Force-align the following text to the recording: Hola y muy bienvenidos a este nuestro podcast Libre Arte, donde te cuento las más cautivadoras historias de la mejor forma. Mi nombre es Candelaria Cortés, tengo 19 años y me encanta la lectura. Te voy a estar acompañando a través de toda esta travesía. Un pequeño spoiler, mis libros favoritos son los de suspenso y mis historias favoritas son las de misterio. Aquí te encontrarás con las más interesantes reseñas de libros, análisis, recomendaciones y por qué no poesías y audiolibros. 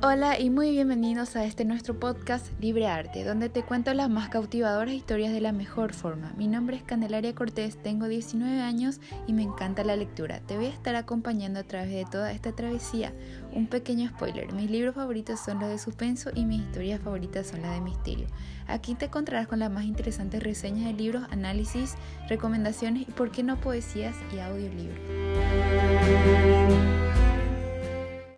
Hola 0.00 0.38
y 0.38 0.48
muy 0.48 0.70
bienvenidos 0.70 1.34
a 1.34 1.44
este 1.44 1.64
nuestro 1.64 1.98
podcast 1.98 2.46
Libre 2.60 2.86
Arte, 2.86 3.24
donde 3.24 3.48
te 3.48 3.64
cuento 3.64 3.92
las 3.94 4.08
más 4.08 4.28
cautivadoras 4.28 4.94
historias 4.94 5.32
de 5.32 5.40
la 5.40 5.50
mejor 5.50 5.92
forma. 5.92 6.32
Mi 6.36 6.46
nombre 6.46 6.76
es 6.76 6.84
Candelaria 6.84 7.34
Cortés, 7.34 7.82
tengo 7.82 8.06
19 8.06 8.60
años 8.60 9.00
y 9.26 9.32
me 9.32 9.42
encanta 9.42 9.82
la 9.82 9.96
lectura. 9.96 10.38
Te 10.38 10.56
voy 10.56 10.66
a 10.66 10.68
estar 10.68 10.94
acompañando 10.94 11.58
a 11.58 11.64
través 11.64 11.90
de 11.90 12.04
toda 12.04 12.30
esta 12.30 12.52
travesía. 12.52 13.12
Un 13.52 13.66
pequeño 13.66 14.08
spoiler, 14.10 14.52
mis 14.52 14.70
libros 14.70 14.94
favoritos 14.94 15.40
son 15.40 15.58
los 15.58 15.68
de 15.68 15.78
suspenso 15.78 16.30
y 16.32 16.44
mis 16.44 16.62
historias 16.62 17.00
favoritas 17.00 17.48
son 17.48 17.62
las 17.62 17.72
de 17.72 17.80
misterio. 17.80 18.28
Aquí 18.68 18.94
te 18.94 19.06
encontrarás 19.06 19.48
con 19.48 19.58
las 19.58 19.70
más 19.70 19.84
interesantes 19.84 20.40
reseñas 20.44 20.84
de 20.84 20.92
libros, 20.92 21.24
análisis, 21.32 21.96
recomendaciones 22.28 23.08
y 23.08 23.10
por 23.10 23.32
qué 23.32 23.42
no 23.42 23.60
poesías 23.60 24.14
y 24.32 24.38
audiolibros. 24.38 25.00